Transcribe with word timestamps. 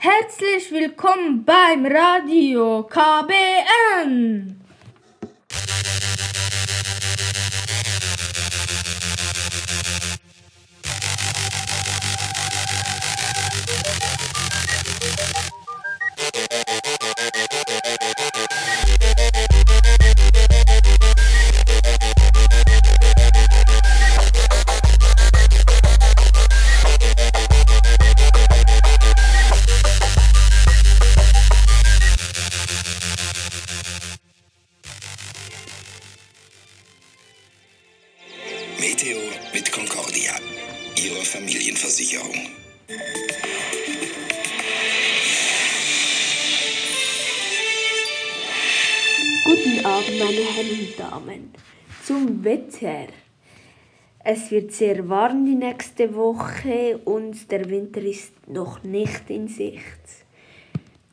Herzlich 0.00 0.70
willkommen 0.70 1.44
beim 1.44 1.84
Radio 1.84 2.84
KBN. 2.84 4.60
Meteo 38.80 39.18
mit 39.52 39.72
Concordia, 39.72 40.34
Ihrer 40.94 41.24
Familienversicherung. 41.24 42.32
Guten 49.44 49.84
Abend, 49.84 50.18
meine 50.20 50.44
Herren 50.44 50.70
und 50.70 50.96
Damen. 50.96 51.52
Zum 52.04 52.44
Wetter. 52.44 53.08
Es 54.22 54.52
wird 54.52 54.70
sehr 54.70 55.08
warm 55.08 55.44
die 55.44 55.56
nächste 55.56 56.14
Woche 56.14 57.00
und 57.04 57.50
der 57.50 57.68
Winter 57.68 58.00
ist 58.00 58.48
noch 58.48 58.84
nicht 58.84 59.28
in 59.28 59.48
Sicht. 59.48 59.82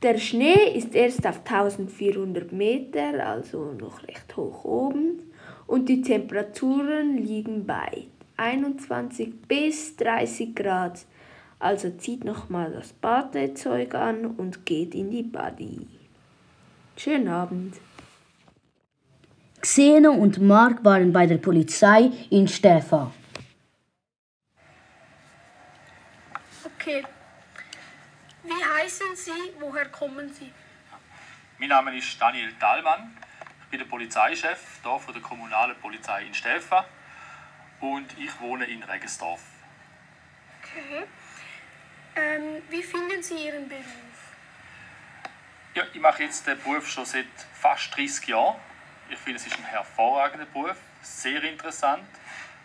Der 0.04 0.20
Schnee 0.20 0.76
ist 0.76 0.94
erst 0.94 1.26
auf 1.26 1.40
1400 1.40 2.52
Meter, 2.52 3.26
also 3.26 3.72
noch 3.72 4.04
recht 4.04 4.38
hoch 4.38 4.64
oben. 4.64 5.32
Und 5.68 5.90
die 5.90 6.02
Temperaturen 6.02 7.18
liegen 7.18 7.66
bei 7.66 8.08
21 8.38 9.42
bis 9.48 9.96
30 9.98 10.56
Grad. 10.56 11.06
Also 11.60 11.90
zieht 11.92 12.24
nochmal 12.24 12.72
das 12.72 12.94
Badezeug 12.94 13.96
an 13.96 14.26
und 14.26 14.66
geht 14.66 14.94
in 14.94 15.10
die 15.10 15.24
Body. 15.24 15.88
Schönen 16.98 17.28
Abend. 17.28 17.76
Xeno 19.62 20.12
und 20.12 20.40
Mark 20.40 20.86
waren 20.86 21.12
bei 21.12 21.26
der 21.26 21.38
Polizei 21.38 22.12
in 22.30 22.48
Steffa. 22.48 23.12
Okay. 26.64 27.04
Wie 28.44 28.64
heißen 28.80 29.08
Sie? 29.16 29.32
Woher 29.60 29.86
kommen 29.86 30.32
Sie? 30.32 30.52
Mein 31.58 31.70
Name 31.70 31.98
ist 31.98 32.22
Daniel 32.22 32.52
Dahlmann. 32.60 33.18
Ich 33.76 33.80
bin 33.80 33.90
der 33.90 33.98
Polizeichef 33.98 34.80
hier 34.84 35.00
von 35.00 35.14
der 35.14 35.22
kommunalen 35.22 35.76
Polizei 35.82 36.24
in 36.24 36.34
Stelfa 36.34 36.86
und 37.82 38.18
ich 38.18 38.40
wohne 38.40 38.64
in 38.64 38.82
Regensdorf. 38.82 39.42
Okay. 40.62 41.04
Ähm, 42.16 42.62
wie 42.70 42.82
finden 42.82 43.22
Sie 43.22 43.36
Ihren 43.36 43.68
Beruf? 43.68 43.84
Ja, 45.74 45.84
ich 45.92 46.00
mache 46.00 46.24
jetzt 46.24 46.48
den 46.48 46.58
Beruf 46.64 46.88
schon 46.90 47.04
seit 47.04 47.26
fast 47.54 47.94
30 47.98 48.26
Jahren. 48.30 48.56
Ich 49.10 49.18
finde, 49.18 49.42
es 49.42 49.48
ist 49.48 49.58
ein 49.58 49.66
hervorragender 49.66 50.46
Beruf, 50.46 50.78
sehr 51.02 51.44
interessant. 51.44 52.08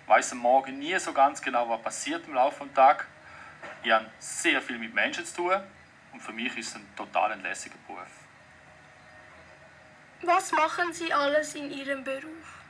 Ich 0.05 0.09
weiß 0.09 0.31
am 0.31 0.39
Morgen 0.39 0.79
nie 0.79 0.97
so 1.01 1.13
ganz 1.13 1.43
genau, 1.43 1.69
was 1.71 1.83
passiert 1.83 2.25
im 2.29 2.35
Laufe 2.35 2.65
des 2.65 2.75
Tages. 2.75 3.05
Ich 3.83 3.91
habe 3.91 4.09
sehr 4.21 4.63
viel 4.63 4.79
mit 4.79 4.95
Menschen 4.95 5.27
zu 5.27 5.35
tun 5.35 5.61
und 6.13 6.21
für 6.21 6.33
mich 6.33 6.57
ist 6.57 6.69
es 6.69 6.75
ein 6.77 6.87
total 6.95 7.37
lässiger 7.41 7.79
Beruf. 7.89 8.30
Was 10.23 10.53
machen 10.53 10.93
Sie 10.93 11.11
alles 11.15 11.55
in 11.55 11.71
Ihrem 11.71 12.05
Beruf? 12.05 12.61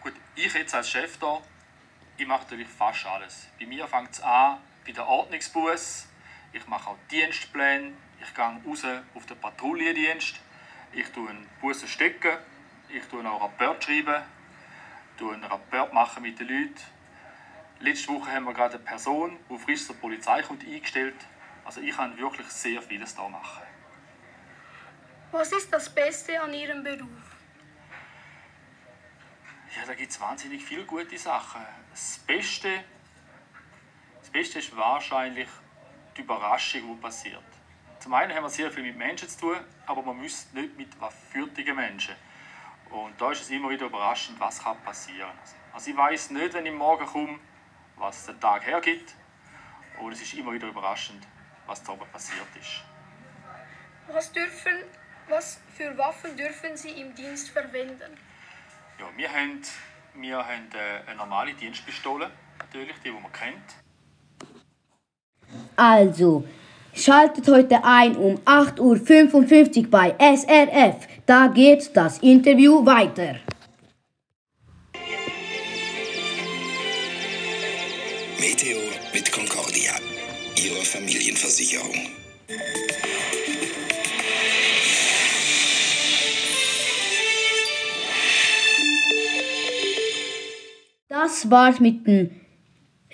Gut, 0.00 0.14
ich 0.34 0.52
jetzt 0.52 0.74
als 0.74 0.90
Chef 0.90 1.16
hier, 1.20 1.40
ich 2.16 2.26
mache 2.26 2.42
natürlich 2.42 2.66
fast 2.66 3.06
alles. 3.06 3.46
Bei 3.60 3.66
mir 3.66 3.86
fängt 3.86 4.10
es 4.10 4.20
an 4.20 4.58
bei 4.84 4.90
der 4.90 5.06
Ordnungsbus. 5.06 6.08
Ich 6.52 6.66
mache 6.66 6.90
auch 6.90 6.98
Dienstpläne. 7.12 7.92
Ich 8.20 8.34
gehe 8.34 8.60
raus 8.66 8.82
auf 9.14 9.26
den 9.26 9.38
Patrouillendienst. 9.38 10.40
Ich 10.92 11.08
tue 11.10 11.30
einen 11.30 11.46
Bus 11.60 11.88
stecken. 11.88 12.38
Ich 12.88 13.04
tue 13.04 13.24
auch 13.24 13.42
Rapport 13.42 13.84
schreiben. 13.84 14.24
Ich 15.12 15.18
tue 15.20 15.32
einen 15.32 15.44
Rapport 15.44 15.92
machen 15.92 16.24
mit 16.24 16.40
den 16.40 16.48
Leuten. 16.48 16.74
Letzte 17.78 18.08
Woche 18.08 18.32
haben 18.32 18.46
wir 18.46 18.52
gerade 18.52 18.74
eine 18.74 18.82
Person, 18.82 19.38
die 19.48 19.58
frisch 19.58 19.86
zur 19.86 19.96
Polizei 19.96 20.42
kommt, 20.42 20.64
eingestellt. 20.64 21.14
Also 21.64 21.80
ich 21.82 21.96
kann 21.96 22.18
wirklich 22.18 22.48
sehr 22.48 22.82
vieles 22.82 23.14
hier 23.14 23.28
machen. 23.28 23.62
Was 25.32 25.52
ist 25.52 25.72
das 25.72 25.88
Beste 25.88 26.40
an 26.40 26.54
Ihrem 26.54 26.82
Beruf? 26.82 27.08
Ja, 29.76 29.84
da 29.86 29.94
gibt 29.94 30.10
es 30.10 30.20
wahnsinnig 30.20 30.64
viele 30.64 30.84
gute 30.84 31.18
Sachen. 31.18 31.60
Das 31.90 32.18
Beste, 32.26 32.84
das 34.20 34.30
Beste 34.30 34.60
ist 34.60 34.74
wahrscheinlich 34.76 35.48
die 36.16 36.22
Überraschung, 36.22 36.96
die 36.96 37.02
passiert. 37.02 37.42
Zum 37.98 38.14
einen 38.14 38.34
haben 38.34 38.44
wir 38.44 38.50
sehr 38.50 38.70
viel 38.70 38.84
mit 38.84 38.96
Menschen 38.96 39.28
zu 39.28 39.40
tun, 39.40 39.56
aber 39.84 40.02
man 40.02 40.16
müsste 40.18 40.58
nicht 40.58 40.76
mit 40.76 41.00
wahrführtigen 41.00 41.74
Menschen. 41.74 42.14
Und 42.90 43.20
da 43.20 43.32
ist 43.32 43.42
es 43.42 43.50
immer 43.50 43.68
wieder 43.68 43.86
überraschend, 43.86 44.38
was 44.38 44.62
kann 44.62 44.80
passieren 44.82 45.32
Also 45.72 45.90
ich 45.90 45.96
weiß 45.96 46.30
nicht, 46.30 46.54
wenn 46.54 46.66
ich 46.66 46.72
morgen 46.72 47.04
komme, 47.04 47.38
was 47.96 48.26
der 48.26 48.38
Tag 48.38 48.64
hergibt. 48.64 49.14
Und 49.98 50.12
es 50.12 50.22
ist 50.22 50.34
immer 50.34 50.52
wieder 50.52 50.68
überraschend, 50.68 51.26
was 51.66 51.82
da 51.82 51.92
oben 51.92 52.08
passiert 52.10 52.46
ist. 52.58 52.82
Was 54.08 54.30
dürfen, 54.30 54.84
was 55.28 55.58
für 55.76 55.96
Waffen 55.98 56.36
dürfen 56.36 56.76
Sie 56.76 56.90
im 56.90 57.14
Dienst 57.14 57.50
verwenden? 57.50 58.16
Ja, 58.98 59.06
wir 59.16 59.28
haben, 59.30 59.62
wir 60.14 60.36
haben 60.38 60.68
äh, 60.72 61.08
eine 61.08 61.16
normale 61.16 61.52
Dienstpistole, 61.54 62.30
natürlich, 62.58 62.96
die, 63.04 63.10
die 63.10 63.10
man 63.10 63.32
kennt. 63.32 63.76
Also, 65.76 66.44
schaltet 66.94 67.48
heute 67.48 67.84
ein 67.84 68.16
um 68.16 68.36
8.55 68.40 69.84
Uhr 69.84 69.90
bei 69.90 70.14
SRF. 70.18 71.06
Da 71.26 71.48
geht 71.48 71.96
das 71.96 72.18
Interview 72.18 72.84
weiter. 72.84 73.36
Meteo 78.38 78.78
mit 79.12 79.30
Concordia, 79.32 79.92
Ihrer 80.56 80.84
Familienversicherung. 80.84 82.16
Das 91.36 91.50
war's 91.50 91.80
mit 91.80 92.06
dem 92.06 92.30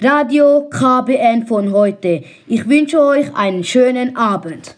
Radio 0.01 0.69
KBN 0.71 1.45
von 1.49 1.73
heute. 1.73 2.23
Ich 2.47 2.69
wünsche 2.69 3.01
euch 3.01 3.35
einen 3.35 3.65
schönen 3.65 4.17
Abend. 4.17 4.77